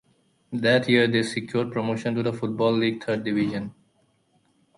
That 0.53 0.89
year 0.89 1.05
they 1.07 1.21
secured 1.21 1.71
promotion 1.71 2.15
to 2.15 2.23
the 2.23 2.33
Football 2.33 2.71
League 2.75 3.03
Third 3.03 3.23
Division. 3.23 3.71